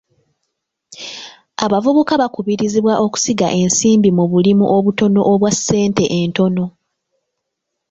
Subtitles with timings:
[1.65, 6.65] Abavubuka bakubirizibwa okusiga ensimbi mu bulimu obutono obwa ssente entono.